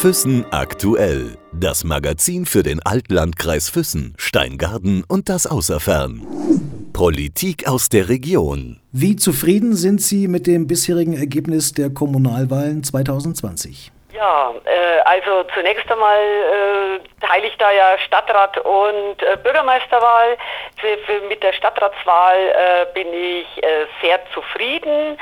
Füssen 0.00 0.46
aktuell. 0.50 1.36
Das 1.52 1.84
Magazin 1.84 2.46
für 2.46 2.62
den 2.62 2.80
Altlandkreis 2.82 3.68
Füssen, 3.68 4.14
Steingarten 4.16 5.04
und 5.06 5.28
das 5.28 5.46
Außerfern. 5.46 6.26
Politik 6.94 7.68
aus 7.68 7.90
der 7.90 8.08
Region. 8.08 8.80
Wie 8.92 9.16
zufrieden 9.16 9.74
sind 9.74 10.00
Sie 10.00 10.26
mit 10.26 10.46
dem 10.46 10.66
bisherigen 10.66 11.14
Ergebnis 11.14 11.74
der 11.74 11.90
Kommunalwahlen 11.90 12.82
2020? 12.82 13.92
Ja, 14.14 14.54
äh, 14.64 15.00
also 15.04 15.44
zunächst 15.54 15.90
einmal 15.90 16.18
äh, 16.18 17.26
teile 17.26 17.46
ich 17.46 17.56
da 17.58 17.70
ja 17.70 17.98
Stadtrat 18.06 18.58
und 18.58 19.22
äh, 19.22 19.36
Bürgermeisterwahl. 19.42 20.36
Für, 20.80 20.98
für, 21.04 21.26
mit 21.28 21.42
der 21.42 21.52
Stadtratswahl 21.52 22.36
äh, 22.36 22.86
bin 22.94 23.08
ich 23.12 23.62
äh, 23.62 23.86
sehr 24.02 24.18
zufrieden. 24.34 25.18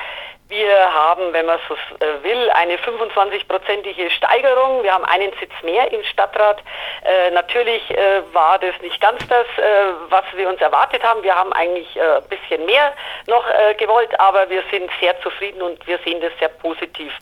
Wir 0.48 0.94
haben, 0.94 1.34
wenn 1.34 1.44
man 1.44 1.58
so 1.68 1.74
äh, 1.74 2.22
will, 2.22 2.50
eine 2.52 2.76
25-prozentige 2.76 4.08
Steigerung. 4.08 4.82
Wir 4.82 4.94
haben 4.94 5.04
einen 5.04 5.30
Sitz 5.38 5.52
mehr 5.62 5.92
im 5.92 6.02
Stadtrat. 6.04 6.62
Äh, 7.04 7.30
natürlich 7.32 7.90
äh, 7.90 8.22
war 8.32 8.58
das 8.58 8.72
nicht 8.80 8.98
ganz 8.98 9.18
das, 9.28 9.46
äh, 9.58 9.92
was 10.08 10.24
wir 10.34 10.48
uns 10.48 10.58
erwartet 10.62 11.02
haben. 11.04 11.22
Wir 11.22 11.34
haben 11.34 11.52
eigentlich 11.52 11.94
äh, 11.96 12.00
ein 12.00 12.22
bisschen 12.30 12.64
mehr 12.64 12.94
noch 13.26 13.44
äh, 13.46 13.74
gewollt, 13.74 14.18
aber 14.18 14.48
wir 14.48 14.62
sind 14.70 14.90
sehr 15.00 15.20
zufrieden 15.20 15.60
und 15.60 15.86
wir 15.86 15.98
sehen 15.98 16.22
das 16.22 16.32
sehr 16.38 16.48
positiv. 16.48 17.12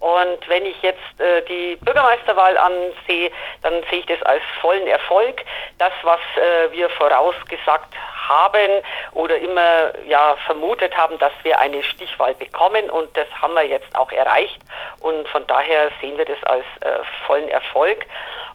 Und 0.00 0.48
wenn 0.48 0.66
ich 0.66 0.80
jetzt 0.82 0.98
die 1.48 1.76
Bürgermeisterwahl 1.76 2.56
ansehe, 2.56 3.30
dann 3.62 3.84
sehe 3.90 4.00
ich 4.00 4.06
das 4.06 4.22
als 4.22 4.42
vollen 4.60 4.86
Erfolg. 4.86 5.44
Das, 5.78 5.92
was 6.02 6.20
wir 6.70 6.88
vorausgesagt 6.90 7.94
haben 8.30 8.82
oder 9.12 9.36
immer 9.38 9.92
ja 10.06 10.36
vermutet 10.46 10.96
haben, 10.96 11.18
dass 11.18 11.32
wir 11.42 11.58
eine 11.58 11.82
Stichwahl 11.82 12.34
bekommen 12.34 12.88
und 12.88 13.14
das 13.16 13.26
haben 13.42 13.54
wir 13.54 13.66
jetzt 13.66 13.94
auch 13.96 14.10
erreicht 14.12 14.60
und 15.00 15.28
von 15.28 15.46
daher 15.46 15.90
sehen 16.00 16.16
wir 16.16 16.24
das 16.24 16.42
als 16.44 16.64
äh, 16.80 17.00
vollen 17.26 17.48
Erfolg. 17.48 18.06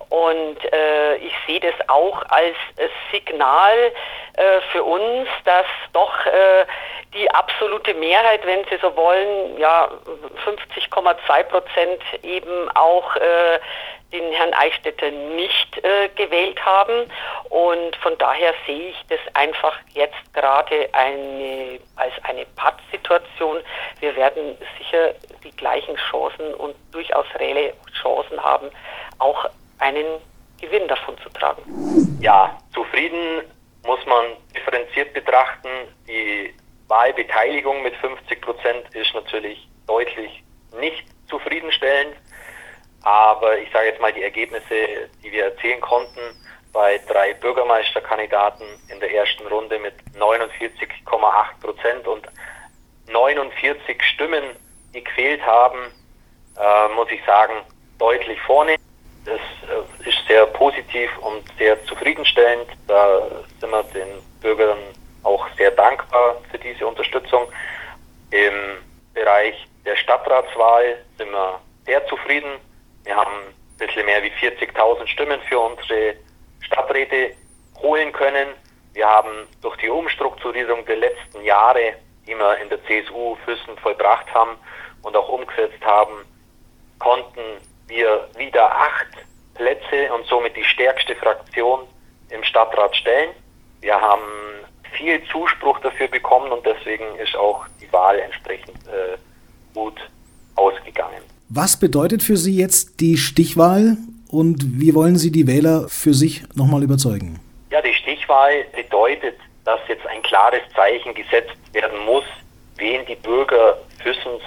Und 0.09 0.57
äh, 0.73 1.15
ich 1.17 1.33
sehe 1.47 1.59
das 1.59 1.73
auch 1.87 2.21
als 2.29 2.55
äh, 2.77 2.87
Signal 3.11 3.91
äh, 4.33 4.61
für 4.71 4.83
uns, 4.83 5.27
dass 5.43 5.65
doch 5.93 6.25
äh, 6.25 6.65
die 7.13 7.29
absolute 7.31 7.93
Mehrheit, 7.93 8.45
wenn 8.45 8.63
Sie 8.65 8.77
so 8.81 8.95
wollen, 8.95 9.57
ja 9.57 9.89
50,2 10.45 11.43
Prozent 11.43 12.01
eben 12.23 12.69
auch 12.75 13.15
äh, 13.15 13.59
den 14.11 14.31
Herrn 14.31 14.53
Eichstätter 14.53 15.11
nicht 15.11 15.83
äh, 15.83 16.09
gewählt 16.15 16.63
haben. 16.63 17.09
Und 17.49 17.95
von 17.97 18.17
daher 18.17 18.53
sehe 18.65 18.89
ich 18.89 19.05
das 19.09 19.19
einfach 19.33 19.77
jetzt 19.93 20.33
gerade 20.33 20.89
eine, 20.93 21.79
als 21.95 22.13
eine 22.23 22.45
Pattsituation. 22.55 23.57
Wir 23.99 24.15
werden 24.15 24.57
sicher 24.77 25.13
die 25.43 25.51
gleichen 25.51 25.95
Chancen 26.09 26.53
und 26.55 26.75
durchaus 26.91 27.25
reelle 27.39 27.73
Chancen 28.01 28.41
haben, 28.41 28.69
auch 29.19 29.49
einen 29.79 30.21
Gewinn 30.59 30.87
davon 30.87 31.17
zu 31.19 31.29
tragen. 31.29 32.17
Ja, 32.21 32.57
zufrieden 32.73 33.41
muss 33.85 34.03
man 34.05 34.25
differenziert 34.55 35.13
betrachten. 35.13 35.69
Die 36.07 36.53
Wahlbeteiligung 36.87 37.81
mit 37.83 37.95
50 37.95 38.41
Prozent 38.41 38.93
ist 38.93 39.13
natürlich 39.13 39.67
deutlich 39.87 40.43
nicht 40.79 41.05
zufriedenstellend. 41.29 42.15
Aber 43.03 43.57
ich 43.59 43.71
sage 43.71 43.87
jetzt 43.87 44.01
mal 44.01 44.13
die 44.13 44.23
Ergebnisse, 44.23 45.09
die 45.23 45.31
wir 45.31 45.45
erzielen 45.45 45.81
konnten 45.81 46.19
bei 46.73 46.99
drei 47.07 47.33
Bürgermeisterkandidaten 47.35 48.65
in 48.89 48.99
der 48.99 49.13
ersten 49.13 49.47
Runde 49.47 49.79
mit 49.79 49.93
49,8 50.17 51.61
Prozent 51.61 52.07
und 52.07 52.27
49 53.07 54.01
Stimmen, 54.03 54.43
die 54.93 55.03
gefehlt 55.03 55.45
haben, 55.45 55.77
äh, 56.57 56.87
muss 56.95 57.09
ich 57.11 57.23
sagen, 57.25 57.53
deutlich 57.97 58.41
vorne. 58.41 58.75
Das 59.25 59.39
äh, 59.39 60.09
ist 60.09 60.17
sehr 60.27 60.45
positiv 60.45 61.09
und 61.19 61.43
sehr 61.57 61.83
zufriedenstellend. 61.85 62.67
Da 62.87 63.21
sind 63.59 63.71
wir 63.71 63.83
den 63.83 64.21
Bürgern 64.41 64.77
auch 65.23 65.47
sehr 65.57 65.71
dankbar 65.71 66.37
für 66.51 66.59
diese 66.59 66.85
Unterstützung. 66.85 67.47
Im 68.29 68.53
Bereich 69.13 69.55
der 69.85 69.95
Stadtratswahl 69.95 70.97
sind 71.17 71.31
wir 71.31 71.59
sehr 71.85 72.05
zufrieden. 72.07 72.59
Wir 73.03 73.15
haben 73.15 73.31
ein 73.31 73.77
bisschen 73.77 74.05
mehr 74.05 74.21
wie 74.21 74.31
40.000 74.31 75.07
Stimmen 75.07 75.41
für 75.49 75.59
unsere 75.59 76.15
Stadträte 76.61 77.31
holen 77.81 78.11
können. 78.11 78.49
Wir 78.93 79.07
haben 79.07 79.47
durch 79.61 79.75
die 79.77 79.89
Umstrukturierung 79.89 80.85
der 80.85 80.97
letzten 80.97 81.43
Jahre, 81.43 81.93
die 82.27 82.35
wir 82.35 82.57
in 82.57 82.69
der 82.69 82.79
CSU 82.85 83.35
Füssen 83.45 83.77
vollbracht 83.77 84.31
haben 84.33 84.57
und 85.01 85.15
auch 85.15 85.29
umgesetzt 85.29 85.83
haben, 85.83 86.25
konnten 86.99 87.41
wir 87.87 88.27
wieder 88.37 88.71
acht 88.71 89.07
Plätze 89.55 90.11
und 90.13 90.25
somit 90.27 90.55
die 90.55 90.63
stärkste 90.63 91.15
Fraktion 91.15 91.81
im 92.29 92.43
Stadtrat 92.43 92.95
stellen. 92.95 93.29
Wir 93.81 93.95
haben 93.99 94.23
viel 94.97 95.21
Zuspruch 95.31 95.79
dafür 95.79 96.07
bekommen 96.07 96.51
und 96.51 96.65
deswegen 96.65 97.03
ist 97.17 97.35
auch 97.35 97.65
die 97.81 97.91
Wahl 97.91 98.19
entsprechend 98.19 98.77
äh, 98.87 99.17
gut 99.73 99.99
ausgegangen. 100.55 101.21
Was 101.49 101.79
bedeutet 101.79 102.23
für 102.23 102.37
Sie 102.37 102.55
jetzt 102.57 102.99
die 102.99 103.17
Stichwahl 103.17 103.97
und 104.29 104.79
wie 104.79 104.95
wollen 104.95 105.17
Sie 105.17 105.31
die 105.31 105.47
Wähler 105.47 105.87
für 105.89 106.13
sich 106.13 106.43
nochmal 106.55 106.83
überzeugen? 106.83 107.39
Ja, 107.69 107.81
die 107.81 107.93
Stichwahl 107.93 108.65
bedeutet, 108.75 109.35
dass 109.63 109.79
jetzt 109.87 110.05
ein 110.07 110.21
klares 110.23 110.61
Zeichen 110.75 111.13
gesetzt 111.13 111.55
werden 111.73 112.05
muss, 112.05 112.23
wen 112.77 113.05
die 113.05 113.15
Bürger 113.15 113.77
Füssens 114.01 114.41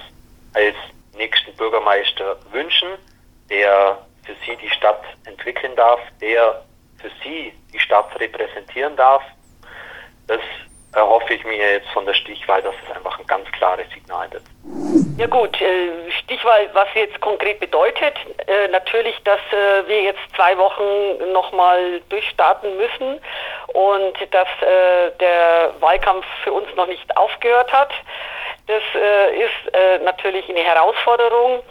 als 0.55 0.75
nächsten 1.17 1.53
Bürgermeister 1.57 2.37
wünschen, 2.53 2.89
der 3.51 3.99
für 4.25 4.35
sie 4.47 4.57
die 4.57 4.71
Stadt 4.71 5.03
entwickeln 5.25 5.75
darf, 5.77 6.01
der 6.21 6.63
für 7.01 7.11
sie 7.23 7.53
die 7.73 7.79
Stadt 7.79 8.09
repräsentieren 8.19 8.97
darf. 8.97 9.23
Das 10.27 10.41
erhoffe 10.95 11.35
ich 11.35 11.45
mir 11.45 11.57
jetzt 11.57 11.89
von 11.91 12.07
der 12.07 12.15
Stichwahl, 12.15 12.63
dass 12.63 12.75
es 12.85 12.97
einfach 12.97 13.19
ein 13.19 13.27
ganz 13.27 13.51
klares 13.53 13.87
Signal 13.91 14.31
wird. 14.33 14.43
Ja 15.19 15.27
gut, 15.27 15.61
äh, 15.61 16.11
Stichwahl, 16.23 16.71
was 16.75 16.87
jetzt 16.95 17.21
konkret 17.21 17.59
bedeutet, 17.61 18.15
äh, 18.47 18.69
natürlich, 18.69 19.17
dass 19.25 19.41
äh, 19.51 19.89
wir 19.89 20.03
jetzt 20.03 20.21
zwei 20.37 20.57
Wochen 20.57 21.33
nochmal 21.33 22.01
durchstarten 22.09 22.77
müssen 22.77 23.21
und 23.69 24.15
dass 24.31 24.49
der 25.21 25.75
Wahlkampf 25.81 26.25
für 26.43 26.53
uns 26.53 26.69
noch 26.77 26.87
nicht 26.87 27.17
aufgehört 27.17 27.73
hat. 27.73 27.91
Das 28.67 28.83
ist 29.33 30.03
natürlich 30.05 30.49
eine 30.49 30.61
Herausforderung 30.61 31.63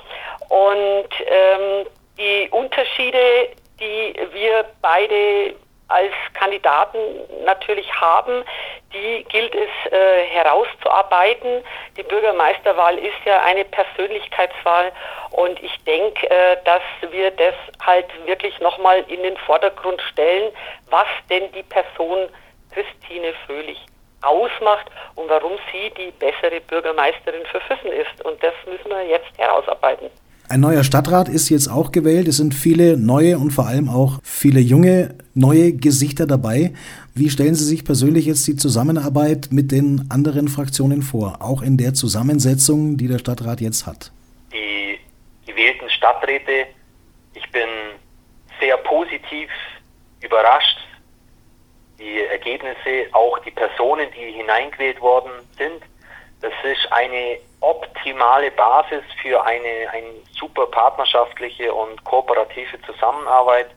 und 0.50 1.10
ähm, 1.26 1.88
die 2.18 2.50
Unterschiede, 2.52 3.50
die 3.80 4.16
wir 4.32 4.66
beide 4.82 5.56
als 5.90 6.14
Kandidaten 6.34 7.00
natürlich 7.46 7.90
haben, 7.94 8.44
die 8.94 9.24
gilt 9.30 9.56
es 9.56 9.92
äh, 9.92 10.26
herauszuarbeiten. 10.26 11.64
Die 11.96 12.04
Bürgermeisterwahl 12.04 12.98
ist 12.98 13.16
ja 13.26 13.42
eine 13.44 13.64
Persönlichkeitswahl 13.66 14.92
und 15.32 15.62
ich 15.64 15.84
denke, 15.86 16.30
äh, 16.30 16.58
dass 16.66 16.82
wir 17.12 17.32
das 17.32 17.54
halt 17.86 18.08
wirklich 18.26 18.60
nochmal 18.60 19.06
in 19.08 19.24
den 19.24 19.38
Vordergrund 19.38 20.02
stellen, 20.02 20.52
was 20.90 21.08
denn 21.30 21.52
die 21.54 21.64
Person 21.64 22.28
Christine 22.74 23.34
Fröhlich 23.46 23.80
ausmacht 24.22 24.88
und 25.16 25.30
warum 25.30 25.58
sie 25.72 25.90
die 25.92 26.12
bessere 26.12 26.60
Bürgermeisterin 26.62 27.46
für 27.46 27.62
Füssen 27.62 27.92
ist. 27.92 28.26
Und 28.26 28.42
das 28.44 28.54
müssen 28.66 28.90
wir 28.90 29.06
jetzt 29.06 29.38
herausarbeiten. 29.38 30.10
Ein 30.50 30.62
neuer 30.62 30.86
Stadtrat 30.86 31.28
ist 31.28 31.50
jetzt 31.50 31.68
auch 31.68 31.92
gewählt. 31.92 32.30
Es 32.30 32.38
sind 32.38 32.54
viele 32.54 32.96
neue 32.96 33.38
und 33.38 33.52
vor 33.52 33.68
allem 33.68 33.90
auch 33.90 34.20
viele 34.24 34.62
junge, 34.62 35.14
neue 35.34 35.74
Gesichter 35.74 36.26
dabei. 36.26 36.74
Wie 37.14 37.30
stellen 37.30 37.54
Sie 37.54 37.66
sich 37.66 37.84
persönlich 37.84 38.28
jetzt 38.28 38.48
die 38.48 38.56
Zusammenarbeit 38.56 39.50
mit 39.52 39.74
den 39.74 40.06
anderen 40.10 40.48
Fraktionen 40.48 41.02
vor, 41.02 41.40
auch 41.42 41.62
in 41.62 41.76
der 41.76 41.94
Zusammensetzung, 41.96 42.96
die 42.96 43.10
der 43.10 43.20
Stadtrat 43.20 43.60
jetzt 43.60 43.86
hat? 43.86 44.14
Die 44.54 44.98
gewählten 45.46 45.90
Stadträte, 45.90 46.68
ich 47.34 47.52
bin 47.52 47.68
sehr 48.62 48.78
positiv 48.78 49.50
überrascht. 50.22 50.78
Die 52.00 52.22
Ergebnisse, 52.32 53.12
auch 53.12 53.38
die 53.40 53.52
Personen, 53.52 54.08
die 54.16 54.32
hineingewählt 54.38 55.02
worden 55.02 55.32
sind, 55.58 55.82
das 56.40 56.54
ist 56.64 56.90
eine 56.94 57.38
optimale 57.60 58.52
Basis 58.52 59.04
für 59.22 59.44
eine, 59.44 59.90
eine 59.92 60.14
super 60.38 60.68
partnerschaftliche 60.68 61.74
und 61.74 62.04
kooperative 62.04 62.82
Zusammenarbeit. 62.84 63.68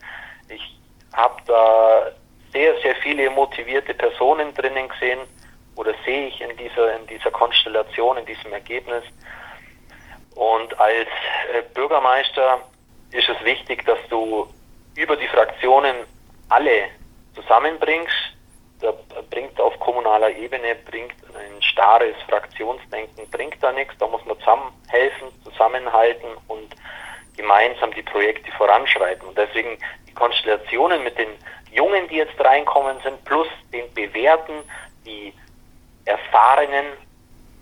Ich 0.48 0.78
habe 1.14 1.40
da 1.46 2.12
sehr, 2.52 2.74
sehr 2.80 2.94
viele 2.96 3.30
motivierte 3.30 3.94
Personen 3.94 4.54
drinnen 4.54 4.88
gesehen 4.88 5.20
oder 5.76 5.94
sehe 6.04 6.28
ich 6.28 6.40
in 6.40 6.56
dieser, 6.56 6.96
in 6.96 7.06
dieser 7.06 7.30
Konstellation, 7.30 8.18
in 8.18 8.26
diesem 8.26 8.52
Ergebnis. 8.52 9.04
Und 10.34 10.78
als 10.78 11.08
äh, 11.52 11.62
Bürgermeister 11.74 12.60
ist 13.12 13.28
es 13.28 13.44
wichtig, 13.44 13.84
dass 13.86 13.98
du 14.08 14.46
über 14.96 15.16
die 15.16 15.28
Fraktionen 15.28 15.96
alle 16.48 16.88
zusammenbringst. 17.34 18.29
Da 18.80 18.92
bringt 19.30 19.60
auf 19.60 19.78
kommunaler 19.80 20.30
Ebene 20.30 20.74
bringt 20.74 21.14
ein 21.34 21.62
starres 21.62 22.16
Fraktionsdenken 22.28 23.28
bringt 23.30 23.62
da 23.62 23.72
nichts. 23.72 23.94
Da 23.98 24.06
muss 24.06 24.24
man 24.24 24.38
zusammen 24.38 24.72
helfen, 24.88 25.28
zusammen 25.44 25.50
zusammenhalten 25.80 26.28
und 26.48 26.74
gemeinsam 27.36 27.92
die 27.92 28.02
Projekte 28.02 28.50
voranschreiten. 28.52 29.28
Und 29.28 29.36
deswegen 29.36 29.78
die 30.08 30.14
Konstellationen 30.14 31.02
mit 31.04 31.18
den 31.18 31.28
Jungen, 31.72 32.08
die 32.08 32.16
jetzt 32.16 32.38
reinkommen 32.40 32.98
sind, 33.02 33.24
plus 33.24 33.48
den 33.72 33.92
Bewährten, 33.94 34.62
die 35.06 35.32
Erfahrenen, 36.04 36.86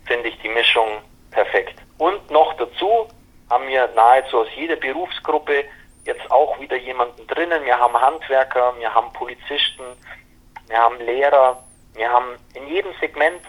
finde 0.07 0.29
ich 0.29 0.39
die 0.41 0.49
Mischung 0.49 1.03
perfekt. 1.31 1.79
Und 1.99 2.31
noch 2.31 2.55
dazu 2.55 3.09
haben 3.51 3.69
wir 3.69 3.89
nahezu 3.95 4.39
aus 4.39 4.49
jeder 4.57 4.77
Berufsgruppe 4.77 5.65
jetzt 6.05 6.31
auch 6.31 6.59
wieder 6.61 6.77
jemanden 6.77 7.27
drinnen. 7.27 7.65
Wir 7.65 7.79
haben 7.79 8.01
Handwerker, 8.01 8.75
wir 8.79 8.95
haben 8.95 9.13
Polizisten, 9.13 9.85
wir 10.69 10.79
haben 10.79 10.99
Lehrer, 11.01 11.63
wir 11.95 12.11
haben 12.11 12.37
in 12.55 12.67
jedem 12.69 12.93
Segment 13.01 13.41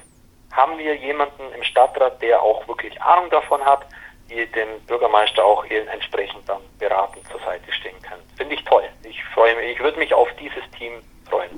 haben 0.52 0.78
wir 0.78 0.96
jemanden 0.96 1.44
im 1.56 1.64
Stadtrat, 1.64 2.22
der 2.22 2.42
auch 2.42 2.68
wirklich 2.68 3.00
Ahnung 3.02 3.30
davon 3.30 3.64
hat, 3.64 3.82
die 4.30 4.46
dem 4.48 4.80
Bürgermeister 4.88 5.44
auch 5.44 5.66
entsprechend 5.66 6.48
dann 6.48 6.62
beratend 6.80 7.28
zur 7.30 7.40
Seite 7.42 7.72
stehen 7.72 8.00
können. 8.02 8.24
Finde 8.38 8.56
ich 8.56 8.64
toll. 8.64 8.84
Ich 9.04 9.24
freue 9.26 9.56
mich, 9.56 9.72
ich 9.72 9.80
würde 9.80 10.00
mich 10.00 10.14
auf 10.14 10.30
dieses 10.40 10.64
Team 10.78 10.94
freuen. 11.30 11.50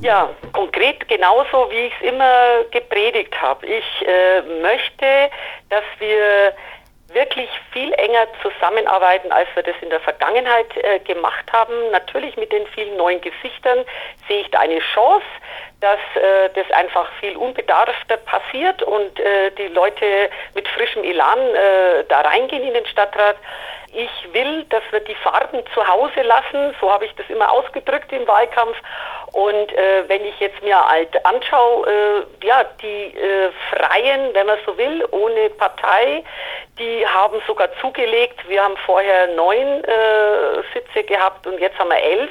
Ja, 0.00 0.30
konkret 0.52 1.08
genauso, 1.08 1.70
wie 1.70 1.86
ich 1.86 1.92
es 2.00 2.08
immer 2.08 2.64
gepredigt 2.70 3.40
habe. 3.40 3.66
Ich 3.66 4.06
äh, 4.06 4.42
möchte, 4.62 5.30
dass 5.70 5.84
wir 5.98 6.54
wirklich 7.08 7.48
viel 7.72 7.92
enger 7.94 8.26
zusammenarbeiten, 8.42 9.32
als 9.32 9.48
wir 9.54 9.62
das 9.62 9.74
in 9.80 9.90
der 9.90 10.00
Vergangenheit 10.00 10.76
äh, 10.76 10.98
gemacht 11.00 11.50
haben. 11.52 11.90
Natürlich 11.90 12.36
mit 12.36 12.52
den 12.52 12.66
vielen 12.68 12.96
neuen 12.96 13.20
Gesichtern 13.20 13.84
sehe 14.28 14.42
ich 14.42 14.50
da 14.50 14.60
eine 14.60 14.78
Chance, 14.80 15.24
dass 15.80 15.98
äh, 16.16 16.50
das 16.54 16.70
einfach 16.72 17.10
viel 17.20 17.36
unbedarfter 17.36 18.16
passiert 18.18 18.82
und 18.82 19.18
äh, 19.20 19.50
die 19.52 19.68
Leute 19.68 20.28
mit 20.54 20.68
frischem 20.68 21.04
Elan 21.04 21.38
äh, 21.38 22.04
da 22.08 22.20
reingehen 22.20 22.62
in 22.62 22.74
den 22.74 22.86
Stadtrat. 22.86 23.36
Ich 23.92 24.10
will, 24.34 24.64
dass 24.64 24.82
wir 24.90 25.00
die 25.00 25.14
Farben 25.14 25.62
zu 25.72 25.86
Hause 25.86 26.20
lassen, 26.20 26.74
so 26.78 26.92
habe 26.92 27.06
ich 27.06 27.14
das 27.14 27.28
immer 27.30 27.50
ausgedrückt 27.50 28.12
im 28.12 28.28
Wahlkampf. 28.28 28.76
Und 29.32 29.72
äh, 29.72 30.08
wenn 30.08 30.24
ich 30.24 30.38
jetzt 30.40 30.62
mir 30.62 30.78
halt 30.88 31.24
anschaue, 31.24 31.86
äh, 31.86 32.46
ja, 32.46 32.64
die 32.82 33.16
äh, 33.16 33.50
Freien, 33.70 34.34
wenn 34.34 34.46
man 34.46 34.58
so 34.66 34.76
will, 34.76 35.06
ohne 35.10 35.50
Partei, 35.50 36.22
die 36.78 36.97
haben 37.06 37.40
sogar 37.46 37.68
zugelegt. 37.80 38.48
Wir 38.48 38.62
haben 38.62 38.76
vorher 38.86 39.28
neun 39.34 39.84
äh, 39.84 40.62
Sitze 40.72 41.04
gehabt 41.04 41.46
und 41.46 41.58
jetzt 41.58 41.78
haben 41.78 41.90
wir 41.90 42.02
elf 42.02 42.30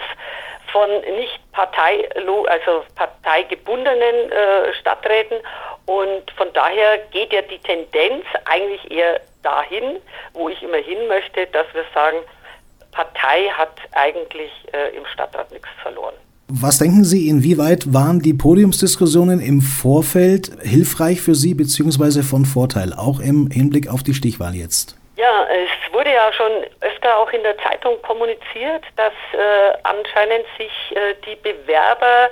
von 0.72 0.90
nicht 1.16 1.40
Partei, 1.52 2.08
also 2.48 2.84
parteigebundenen 2.96 4.31
äh, 4.31 4.74
Stadträten. 4.74 5.40
Und 5.86 6.30
von 6.36 6.52
daher 6.54 6.98
geht 7.12 7.31
ja 7.31 7.42
die 7.42 7.60
Tendenz 7.60 8.25
eigentlich 8.46 8.92
eher 8.92 9.22
dahin, 9.44 10.02
wo 10.34 10.50
ich 10.50 10.62
immer 10.62 10.78
hin 10.78 11.08
möchte, 11.08 11.48
dass 11.48 11.66
wir 11.74 11.86
sagen, 11.94 12.18
Partei 12.92 13.46
hat 13.50 13.80
eigentlich 13.94 14.52
äh, 14.74 14.96
im 14.96 15.06
Stadtrat 15.06 15.52
nichts 15.52 15.69
verloren. 15.81 16.16
Was 16.49 16.79
denken 16.79 17.03
Sie, 17.03 17.27
inwieweit 17.27 17.94
waren 17.94 18.21
die 18.21 18.33
Podiumsdiskussionen 18.33 19.41
im 19.41 19.59
Vorfeld 19.59 20.49
hilfreich 20.63 21.19
für 21.19 21.35
Sie 21.35 21.53
bzw. 21.53 22.23
von 22.23 22.45
Vorteil, 22.45 22.94
auch 22.94 23.19
im 23.19 23.51
Hinblick 23.51 23.91
auf 23.91 24.01
die 24.01 24.13
Stichwahl 24.13 24.55
jetzt? 24.55 24.95
Ja, 25.17 25.45
es 25.51 25.94
wurde 25.94 26.09
ja 26.09 26.31
schon 26.31 26.63
öfter 26.79 27.17
auch 27.17 27.29
in 27.33 27.44
der 27.44 27.57
Zeitung 27.57 28.01
kommuniziert, 28.01 28.85
dass 28.95 29.11
äh, 29.33 29.75
anscheinend 29.83 30.45
sich 30.57 30.95
äh, 30.95 31.15
die 31.27 31.35
Bewerber 31.35 32.29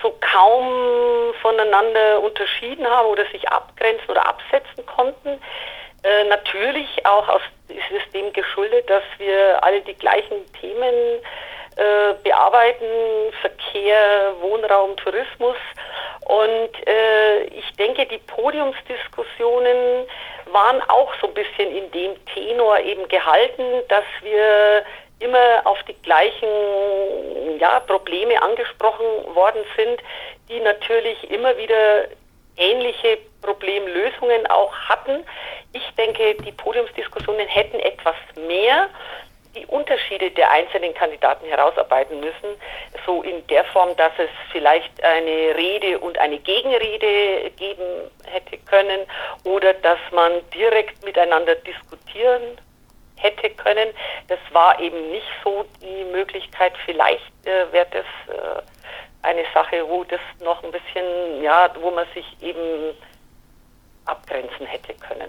so 0.00 0.16
kaum 0.22 1.34
voneinander 1.42 2.22
unterschieden 2.22 2.86
haben 2.86 3.08
oder 3.08 3.26
sich 3.30 3.46
abgrenzen 3.46 4.08
oder 4.08 4.26
absetzen 4.26 4.86
konnten. 4.86 5.36
Äh, 6.02 6.24
natürlich 6.30 6.88
auch 7.04 7.28
aus, 7.28 7.42
ist 7.68 7.92
es 7.92 8.10
dem 8.12 8.32
geschuldet, 8.32 8.88
dass 8.88 9.04
wir 9.18 9.62
alle 9.62 9.82
die 9.82 9.92
gleichen 9.92 10.50
Themen 10.58 10.94
äh, 10.94 11.20
bearbeiten, 12.22 12.86
Verkehr, 13.40 14.34
Wohnraum, 14.40 14.96
Tourismus. 14.96 15.56
Und 16.26 16.86
äh, 16.86 17.44
ich 17.44 17.72
denke, 17.76 18.06
die 18.06 18.18
Podiumsdiskussionen 18.18 20.06
waren 20.52 20.82
auch 20.88 21.12
so 21.20 21.28
ein 21.28 21.34
bisschen 21.34 21.74
in 21.74 21.90
dem 21.92 22.26
Tenor 22.26 22.78
eben 22.80 23.06
gehalten, 23.08 23.64
dass 23.88 24.04
wir 24.22 24.84
immer 25.20 25.62
auf 25.64 25.82
die 25.84 25.94
gleichen 26.02 26.48
ja, 27.58 27.80
Probleme 27.80 28.40
angesprochen 28.42 29.06
worden 29.34 29.62
sind, 29.76 30.00
die 30.48 30.60
natürlich 30.60 31.30
immer 31.30 31.56
wieder 31.56 32.04
ähnliche 32.56 33.18
Problemlösungen 33.42 34.46
auch 34.48 34.74
hatten. 34.74 35.24
Ich 35.72 35.94
denke, 35.96 36.34
die 36.42 36.52
Podiumsdiskussionen 36.52 37.46
hätten 37.48 37.78
etwas 37.80 38.16
mehr 38.36 38.88
die 39.54 39.66
Unterschiede 39.66 40.30
der 40.30 40.50
einzelnen 40.50 40.94
Kandidaten 40.94 41.46
herausarbeiten 41.46 42.20
müssen, 42.20 42.60
so 43.04 43.22
in 43.22 43.46
der 43.48 43.64
Form, 43.64 43.96
dass 43.96 44.12
es 44.18 44.30
vielleicht 44.52 45.02
eine 45.02 45.56
Rede 45.56 45.98
und 45.98 46.18
eine 46.18 46.38
Gegenrede 46.38 47.50
geben 47.56 48.10
hätte 48.24 48.58
können 48.58 49.00
oder 49.44 49.74
dass 49.74 49.98
man 50.12 50.32
direkt 50.54 51.04
miteinander 51.04 51.56
diskutieren 51.56 52.58
hätte 53.16 53.50
können. 53.50 53.88
Das 54.28 54.38
war 54.52 54.78
eben 54.80 55.10
nicht 55.10 55.26
so 55.44 55.64
die 55.82 56.04
Möglichkeit. 56.04 56.72
Vielleicht 56.84 57.32
äh, 57.44 57.70
wäre 57.72 57.86
das 57.90 58.34
äh, 58.34 58.62
eine 59.22 59.44
Sache, 59.52 59.86
wo 59.86 60.04
das 60.04 60.20
noch 60.42 60.62
ein 60.64 60.70
bisschen, 60.70 61.42
ja, 61.42 61.70
wo 61.80 61.90
man 61.90 62.06
sich 62.14 62.24
eben 62.40 62.94
abgrenzen 64.06 64.66
hätte 64.66 64.94
können. 64.94 65.28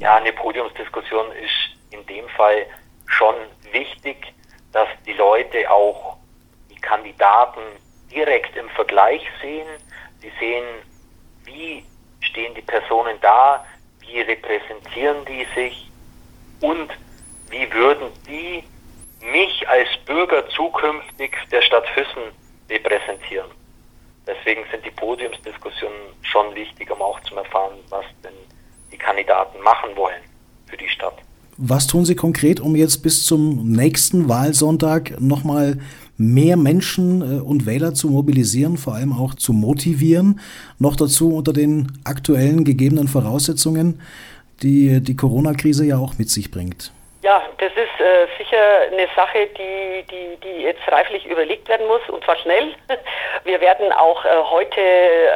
Ja, 0.00 0.16
eine 0.16 0.32
Podiumsdiskussion 0.32 1.30
ist 1.32 1.76
in 1.90 2.04
dem 2.06 2.28
Fall 2.30 2.66
schon 3.12 3.34
wichtig, 3.72 4.32
dass 4.72 4.88
die 5.06 5.12
Leute 5.12 5.70
auch 5.70 6.16
die 6.70 6.80
Kandidaten 6.80 7.60
direkt 8.10 8.56
im 8.56 8.68
Vergleich 8.70 9.22
sehen. 9.40 9.68
Sie 10.20 10.32
sehen, 10.38 10.64
wie 11.44 11.84
stehen 12.20 12.54
die 12.54 12.62
Personen 12.62 13.18
da, 13.20 13.64
wie 14.00 14.20
repräsentieren 14.20 15.24
die 15.26 15.46
sich 15.54 15.90
und 16.60 16.90
wie 17.50 17.70
würden 17.72 18.10
die 18.26 18.64
mich 19.20 19.68
als 19.68 19.88
Bürger 20.04 20.48
zukünftig 20.50 21.36
der 21.50 21.62
Stadt 21.62 21.86
Füssen 21.90 22.22
repräsentieren. 22.68 23.50
Deswegen 24.26 24.64
sind 24.70 24.84
die 24.84 24.90
Podiumsdiskussionen 24.90 26.14
schon 26.22 26.54
wichtig, 26.54 26.90
um 26.90 27.02
auch 27.02 27.20
zu 27.20 27.36
erfahren, 27.36 27.78
was 27.88 28.04
denn 28.24 28.34
die 28.90 28.98
Kandidaten 28.98 29.60
machen 29.60 29.94
wollen 29.96 30.22
für 30.66 30.76
die 30.76 30.88
Stadt. 30.88 31.18
Was 31.58 31.86
tun 31.86 32.06
Sie 32.06 32.16
konkret, 32.16 32.60
um 32.60 32.74
jetzt 32.76 33.02
bis 33.02 33.26
zum 33.26 33.70
nächsten 33.72 34.28
Wahlsonntag 34.28 35.20
nochmal 35.20 35.76
mehr 36.16 36.56
Menschen 36.56 37.20
äh, 37.20 37.40
und 37.40 37.66
Wähler 37.66 37.92
zu 37.92 38.08
mobilisieren, 38.08 38.78
vor 38.78 38.94
allem 38.94 39.12
auch 39.12 39.34
zu 39.34 39.52
motivieren? 39.52 40.40
Noch 40.78 40.96
dazu 40.96 41.36
unter 41.36 41.52
den 41.52 41.92
aktuellen 42.04 42.64
gegebenen 42.64 43.06
Voraussetzungen, 43.06 44.00
die 44.62 45.02
die 45.02 45.16
Corona-Krise 45.16 45.84
ja 45.84 45.98
auch 45.98 46.18
mit 46.18 46.30
sich 46.30 46.50
bringt. 46.50 46.92
Ja, 47.22 47.42
das 47.58 47.70
ist 47.72 48.00
äh, 48.00 48.26
sicher 48.36 48.58
eine 48.90 49.06
Sache, 49.14 49.46
die, 49.56 50.04
die, 50.10 50.36
die 50.42 50.62
jetzt 50.62 50.80
reiflich 50.88 51.24
überlegt 51.26 51.68
werden 51.68 51.86
muss 51.86 52.00
und 52.08 52.24
zwar 52.24 52.36
schnell. 52.36 52.74
Wir 53.44 53.60
werden 53.60 53.92
auch 53.92 54.24
äh, 54.24 54.28
heute 54.50 54.80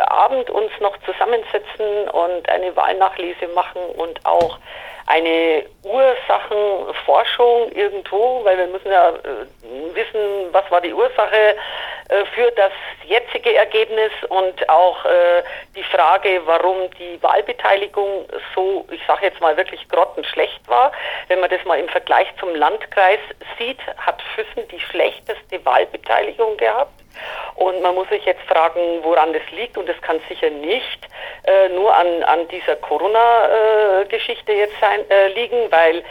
Abend 0.09 0.51
uns 0.51 0.73
noch 0.81 0.97
zusammensetzen 1.05 2.09
und 2.11 2.49
eine 2.49 2.75
Wahlnachlese 2.75 3.49
machen 3.55 3.83
und 3.97 4.25
auch 4.25 4.59
eine 5.07 5.65
Ursachenforschung 5.85 7.71
irgendwo, 7.73 8.45
weil 8.45 8.59
wir 8.59 8.67
müssen 8.67 8.91
ja 8.91 9.11
äh, 9.11 9.95
wissen, 9.95 10.53
was 10.53 10.69
war 10.71 10.81
die 10.81 10.93
Ursache 10.93 11.57
äh, 12.09 12.25
für 12.35 12.51
das 12.53 12.73
jetzige 13.05 13.55
Ergebnis 13.55 14.11
und 14.29 14.69
auch 14.69 15.05
äh, 15.05 15.43
die 15.77 15.85
Frage, 15.85 16.43
warum 16.45 16.91
die 16.99 17.23
Wahlbeteiligung 17.23 18.27
so, 18.55 18.85
ich 18.91 19.01
sage 19.07 19.27
jetzt 19.27 19.41
mal 19.41 19.57
wirklich 19.57 19.89
grottenschlecht 19.89 20.67
war. 20.69 20.91
Wenn 21.29 21.39
man 21.39 21.51
das 21.51 21.65
mal 21.65 21.79
im 21.79 21.89
Vergleich 21.89 22.27
zum 22.41 22.55
Landkreis 22.55 23.21
sieht, 23.59 23.79
hat 23.99 24.21
Füssen 24.35 24.67
die 24.69 24.81
schlechteste 24.81 25.65
Wahlbeteiligung 25.65 26.57
gehabt. 26.57 26.93
Und 27.55 27.81
man 27.83 27.95
muss 27.95 28.09
sich 28.09 28.25
jetzt 28.25 28.43
fragen, 28.43 28.81
woran 29.03 29.33
das 29.33 29.43
liegt. 29.53 29.79
Und 29.79 29.89
das 29.89 30.01
kann 30.03 30.21
sicher 30.29 30.51
nicht 30.51 31.09
äh, 31.45 31.69
nur 31.71 31.95
an, 31.95 32.23
an 32.25 32.49
dieser 32.49 32.77
Corona-Geschichte 32.77 34.53
äh, 34.53 34.59
jetzt 34.59 34.81
sein, 34.81 35.09
äh, 35.11 35.29
liegen, 35.29 35.71
weil 35.71 36.05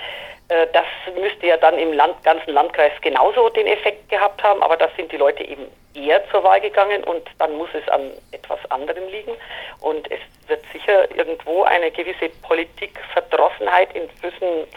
äh, 0.48 0.68
das 0.74 0.86
müsste 1.20 1.48
ja 1.48 1.58
dann 1.58 1.78
im 1.78 1.94
Land, 1.94 2.24
ganzen 2.24 2.52
Landkreis 2.52 2.94
genauso 3.02 3.50
den 3.50 3.68
Effekt 3.68 4.10
gehabt 4.10 4.44
haben. 4.44 4.62
Aber 4.64 4.78
da 4.78 4.90
sind 4.96 5.12
die 5.12 5.18
Leute 5.18 5.44
eben 5.44 5.68
eher 5.96 6.28
zur 6.30 6.44
Wahl 6.44 6.62
gegangen 6.62 7.04
und 7.04 7.24
dann 7.40 7.56
muss 7.58 7.70
es 7.74 7.88
an 7.90 8.12
etwas 8.32 8.60
anderem 8.70 9.08
liegen. 9.10 9.34
Und 9.82 10.10
es 10.12 10.20
wird 10.48 10.64
sicher 10.72 11.10
irgendwo 11.16 11.64
eine 11.64 11.92
gewisse 11.92 12.30
Politikverdrossenheit 12.44 13.96
in 13.96 14.10
Füssen 14.22 14.68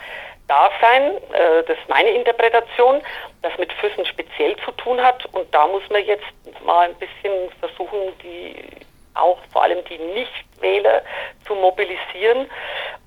da 0.48 0.70
sein. 0.80 1.16
Äh, 1.32 1.62
das 1.66 1.78
ist 1.78 1.88
meine 1.88 2.10
Interpretation, 2.10 3.00
das 3.42 3.56
mit 3.58 3.72
Füssen 3.74 4.04
speziell 4.06 4.56
zu 4.64 4.72
tun 4.72 5.02
hat. 5.02 5.24
Und 5.32 5.52
da 5.54 5.66
muss 5.66 5.82
man 5.90 6.04
jetzt 6.04 6.24
mal 6.64 6.88
ein 6.88 6.94
bisschen 6.96 7.50
versuchen, 7.60 7.98
die 8.22 8.54
auch 9.14 9.38
vor 9.52 9.64
allem 9.64 9.84
die 9.86 9.98
Nichtwähler 9.98 11.02
zu 11.46 11.54
mobilisieren 11.54 12.48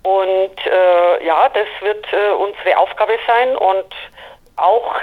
Und 0.04 0.66
äh, 0.66 1.26
ja, 1.26 1.50
das 1.50 1.68
wird 1.82 2.06
äh, 2.12 2.32
unsere 2.32 2.78
Aufgabe 2.78 3.18
sein 3.28 3.56
und 3.56 3.94
auch 4.58 4.96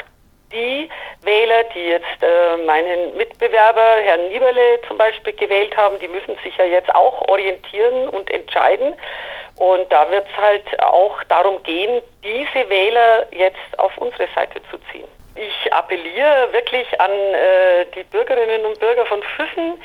die 0.52 0.88
Wähler, 1.22 1.64
die 1.74 1.88
jetzt 1.88 2.22
äh, 2.22 2.56
meinen 2.64 3.16
Mitbewerber, 3.16 3.96
Herrn 4.02 4.28
Nieberle 4.28 4.80
zum 4.86 4.98
Beispiel, 4.98 5.32
gewählt 5.34 5.76
haben, 5.76 5.98
die 5.98 6.08
müssen 6.08 6.36
sich 6.42 6.56
ja 6.56 6.64
jetzt 6.64 6.94
auch 6.94 7.28
orientieren 7.28 8.08
und 8.08 8.30
entscheiden. 8.30 8.94
Und 9.56 9.90
da 9.90 10.10
wird 10.10 10.26
es 10.30 10.36
halt 10.36 10.80
auch 10.82 11.22
darum 11.24 11.62
gehen, 11.64 12.00
diese 12.22 12.68
Wähler 12.68 13.26
jetzt 13.32 13.78
auf 13.78 13.96
unsere 13.98 14.28
Seite 14.34 14.60
zu 14.70 14.78
ziehen. 14.92 15.08
Ich 15.34 15.72
appelliere 15.72 16.52
wirklich 16.52 17.00
an 17.00 17.10
äh, 17.10 17.86
die 17.94 18.04
Bürgerinnen 18.04 18.64
und 18.64 18.78
Bürger 18.78 19.06
von 19.06 19.22
Füssen, 19.22 19.80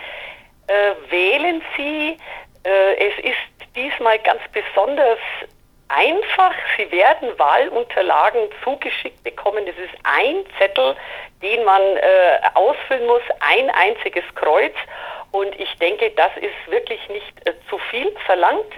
äh, 0.67 1.11
wählen 1.11 1.61
Sie. 1.75 2.17
Äh, 2.63 3.07
es 3.07 3.25
ist 3.25 3.75
diesmal 3.75 4.19
ganz 4.19 4.41
besonders 4.51 5.19
einfach. 5.95 6.53
Sie 6.77 6.91
werden 6.91 7.37
Wahlunterlagen 7.37 8.41
zugeschickt 8.63 9.23
bekommen. 9.23 9.65
Das 9.65 9.75
ist 9.75 9.93
ein 10.03 10.45
Zettel, 10.57 10.95
den 11.41 11.63
man 11.63 11.81
äh, 11.81 12.39
ausfüllen 12.53 13.05
muss, 13.05 13.21
ein 13.39 13.69
einziges 13.69 14.23
Kreuz. 14.35 14.73
Und 15.31 15.59
ich 15.59 15.73
denke, 15.79 16.11
das 16.11 16.31
ist 16.37 16.71
wirklich 16.71 17.07
nicht 17.09 17.47
äh, 17.47 17.53
zu 17.69 17.77
viel 17.89 18.11
verlangt. 18.25 18.73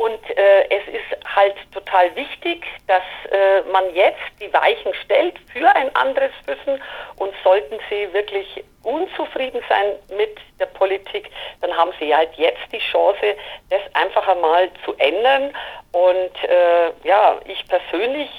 Und 0.00 0.30
äh, 0.30 0.64
es 0.70 0.88
ist 0.88 1.36
halt 1.36 1.54
total 1.74 2.16
wichtig, 2.16 2.64
dass 2.86 3.02
äh, 3.30 3.60
man 3.70 3.94
jetzt 3.94 4.16
die 4.40 4.50
Weichen 4.50 4.94
stellt 5.04 5.38
für 5.52 5.68
ein 5.76 5.94
anderes 5.94 6.30
Wissen. 6.46 6.82
Und 7.16 7.34
sollten 7.44 7.78
Sie 7.90 8.10
wirklich 8.14 8.64
unzufrieden 8.82 9.60
sein 9.68 9.92
mit 10.16 10.38
der 10.58 10.66
Politik, 10.66 11.30
dann 11.60 11.76
haben 11.76 11.92
Sie 12.00 12.16
halt 12.16 12.30
jetzt 12.36 12.72
die 12.72 12.78
Chance, 12.78 13.36
das 13.68 13.82
einfach 13.92 14.26
einmal 14.26 14.70
zu 14.86 14.94
ändern. 14.96 15.54
Und 15.92 16.44
äh, 16.44 16.92
ja, 17.06 17.38
ich 17.44 17.62
persönlich 17.68 18.30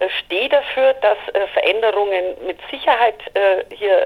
äh, 0.00 0.08
stehe 0.24 0.48
dafür, 0.48 0.94
dass 0.94 1.18
äh, 1.32 1.46
Veränderungen 1.52 2.34
mit 2.44 2.58
Sicherheit 2.72 3.14
äh, 3.34 3.64
hier 3.72 4.04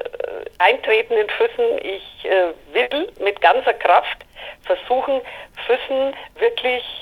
eintreten 0.58 1.14
in 1.14 1.28
Füssen. 1.30 1.78
Ich 1.82 2.28
will 2.72 3.12
mit 3.20 3.40
ganzer 3.40 3.72
Kraft 3.72 4.18
versuchen, 4.62 5.20
Füssen 5.66 6.14
wirklich 6.38 6.97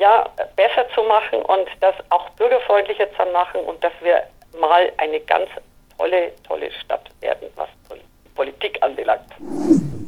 ja, 0.00 0.26
besser 0.56 0.88
zu 0.94 1.02
machen 1.02 1.42
und 1.42 1.68
das 1.80 1.94
auch 2.08 2.30
bürgerfreundlicher 2.30 3.06
zu 3.12 3.24
machen 3.32 3.60
und 3.60 3.84
dass 3.84 3.92
wir 4.00 4.22
mal 4.58 4.90
eine 4.96 5.20
ganz 5.20 5.48
tolle, 5.96 6.32
tolle 6.48 6.72
Stadt 6.72 7.10
werden, 7.20 7.48
was 7.54 7.68
Politik 8.34 8.82
anbelangt. 8.82 9.30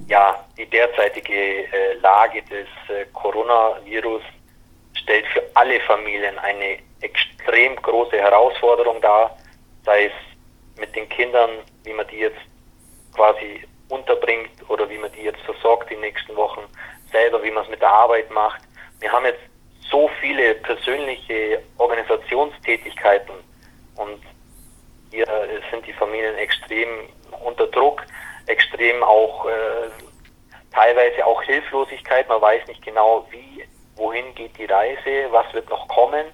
Ja, 0.08 0.42
die 0.56 0.64
derzeitige 0.64 1.34
äh, 1.34 1.94
Lage 2.00 2.42
des 2.42 2.66
äh, 2.88 3.04
Coronavirus 3.12 4.22
stellt 4.94 5.26
für 5.26 5.42
alle 5.54 5.78
Familien 5.80 6.38
eine 6.38 6.78
extrem 7.02 7.76
große 7.76 8.16
Herausforderung 8.16 9.00
dar, 9.02 9.36
sei 9.84 10.06
es 10.06 10.12
mit 10.80 10.96
den 10.96 11.06
Kindern, 11.10 11.50
wie 11.84 11.92
man 11.92 12.06
die 12.08 12.18
jetzt 12.18 12.40
quasi 13.14 13.62
unterbringt 13.90 14.50
oder 14.70 14.88
wie 14.88 14.96
man 14.96 15.12
die 15.12 15.22
jetzt 15.22 15.40
versorgt 15.42 15.90
die 15.90 15.96
nächsten 15.96 16.34
Wochen, 16.34 16.62
selber, 17.10 17.42
wie 17.42 17.50
man 17.50 17.64
es 17.64 17.70
mit 17.70 17.82
der 17.82 17.90
Arbeit 17.92 18.30
macht. 18.30 18.62
Wir 19.00 19.12
haben 19.12 19.26
jetzt 19.26 19.51
so 19.92 20.10
viele 20.20 20.54
persönliche 20.56 21.62
Organisationstätigkeiten 21.78 23.34
und 23.96 24.20
hier 25.10 25.26
sind 25.70 25.86
die 25.86 25.92
Familien 25.92 26.34
extrem 26.36 26.88
unter 27.44 27.66
Druck, 27.66 28.02
extrem 28.46 29.02
auch 29.02 29.46
äh, 29.46 29.52
teilweise 30.72 31.24
auch 31.26 31.42
Hilflosigkeit. 31.42 32.28
Man 32.28 32.40
weiß 32.40 32.66
nicht 32.66 32.82
genau, 32.82 33.26
wie, 33.30 33.64
wohin 33.96 34.34
geht 34.34 34.56
die 34.56 34.64
Reise, 34.64 35.28
was 35.30 35.52
wird 35.52 35.68
noch 35.68 35.86
kommen. 35.88 36.24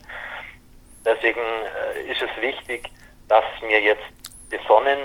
Deswegen 1.04 1.40
äh, 1.40 2.12
ist 2.12 2.22
es 2.22 2.30
wichtig, 2.40 2.88
dass 3.28 3.44
wir 3.60 3.80
jetzt 3.80 4.04
besonnen 4.48 5.00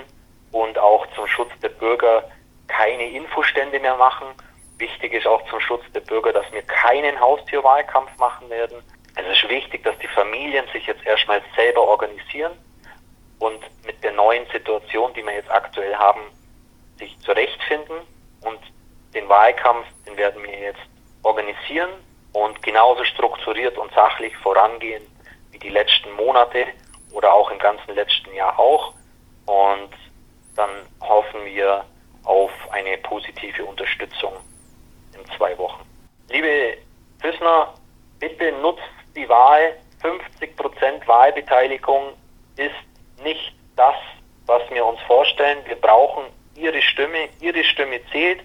und 0.52 0.78
auch 0.78 1.08
zum 1.16 1.26
Schutz 1.28 1.52
der 1.64 1.70
Bürger 1.70 2.30
keine 2.68 3.10
Infostände 3.10 3.80
mehr 3.80 3.96
machen. 3.96 4.28
Wichtig 4.78 5.14
ist 5.14 5.28
auch 5.28 5.48
zum 5.50 5.60
Schutz 5.60 5.84
der 5.94 6.02
Bürger, 6.02 6.34
dass 6.34 6.52
wir 6.52 6.62
keinen 6.64 7.20
Haustierwahlkampf 7.20 8.18
machen 8.18 8.50
werden. 8.50 8.84
Es 9.16 9.26
ist 9.28 9.48
wichtig, 9.50 9.84
dass 9.84 9.98
die 10.00 10.08
Familien 10.08 10.66
sich 10.74 10.88
jetzt 10.88 11.06
erstmal 11.06 11.42
selber 11.56 11.82
organisieren 11.82 12.54
und 13.40 13.60
mit 13.86 14.04
der 14.04 14.14
neuen 14.14 14.46
Situation, 14.52 15.14
die 15.14 15.24
wir 15.24 15.34
jetzt 15.34 15.52
aktuell 15.52 15.96
haben, 15.96 16.22
sich 16.98 17.18
zurechtfinden. 17.20 17.98
Und 18.42 18.60
den 19.14 19.30
Wahlkampf, 19.30 19.86
den 20.08 20.18
werden 20.18 20.42
wir 20.44 20.60
jetzt 20.60 20.82
organisieren 21.22 21.92
und 22.34 22.62
genauso 22.64 23.04
strukturiert 23.04 23.78
und 23.78 23.94
sachlich 23.94 24.36
vorangehen 24.38 25.04
wie 25.52 25.60
die 25.60 25.70
letzten 25.70 26.12
Monate 26.14 26.66
oder 27.12 27.32
auch 27.32 27.52
im 27.52 27.60
ganzen 27.60 27.94
letzten 27.94 28.34
Jahr 28.34 28.58
auch. 28.58 28.94
Und 29.46 29.92
dann 30.56 30.72
hoffen 31.02 31.46
wir 31.46 31.86
auf 32.24 32.52
eine 32.72 32.98
positive 32.98 33.64
Unterstützung 33.66 34.34
in 35.24 35.38
zwei 35.38 35.58
Wochen. 35.58 35.84
Liebe 36.30 36.78
Füssner, 37.22 37.74
bitte 38.20 38.52
nutzt 38.54 38.82
die 39.16 39.28
Wahl. 39.30 39.76
50% 40.02 41.08
Wahlbeteiligung 41.08 42.14
ist 42.58 43.24
nicht 43.24 43.54
das, 43.76 43.96
was 44.46 44.62
wir 44.70 44.86
uns 44.86 45.00
vorstellen. 45.02 45.60
Wir 45.66 45.76
brauchen 45.76 46.26
Ihre 46.56 46.82
Stimme. 46.82 47.30
Ihre 47.40 47.64
Stimme 47.64 48.00
zählt. 48.12 48.42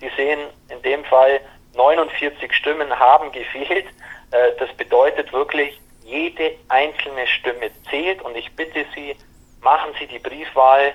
Sie 0.00 0.10
sehen 0.16 0.40
in 0.68 0.80
dem 0.82 1.04
Fall 1.04 1.40
49 1.74 2.52
Stimmen 2.54 2.96
haben 2.98 3.32
gefehlt. 3.32 3.86
Äh, 4.30 4.52
das 4.58 4.72
bedeutet 4.76 5.32
wirklich, 5.32 5.80
jede 6.04 6.52
einzelne 6.68 7.26
Stimme 7.26 7.70
zählt 7.88 8.22
und 8.22 8.36
ich 8.36 8.50
bitte 8.56 8.84
Sie, 8.94 9.16
machen 9.60 9.92
Sie 9.98 10.06
die 10.06 10.18
Briefwahl, 10.18 10.94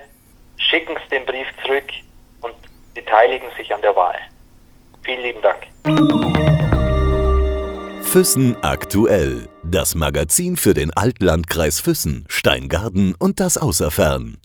schicken 0.58 0.96
Sie 1.04 1.08
den 1.10 1.24
Brief 1.24 1.46
zurück 1.62 1.88
und 2.42 2.54
beteiligen 2.94 3.50
sich 3.56 3.72
an 3.72 3.82
der 3.82 3.94
Wahl. 3.94 4.18
Vielen 5.06 5.22
lieben 5.22 5.40
Dank. 5.40 5.62
Füssen 8.02 8.56
aktuell. 8.62 9.48
Das 9.62 9.94
Magazin 9.94 10.56
für 10.56 10.74
den 10.74 10.92
Altlandkreis 10.92 11.78
Füssen, 11.78 12.24
Steingarten 12.28 13.14
und 13.16 13.38
das 13.38 13.56
Außerfern. 13.56 14.38